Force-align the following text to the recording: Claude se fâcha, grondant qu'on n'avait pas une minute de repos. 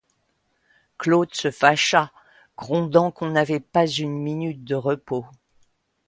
Claude 0.97 1.31
se 1.35 1.51
fâcha, 1.51 2.11
grondant 2.57 3.11
qu'on 3.11 3.29
n'avait 3.29 3.59
pas 3.59 3.85
une 3.85 4.17
minute 4.17 4.63
de 4.63 4.73
repos. 4.73 5.27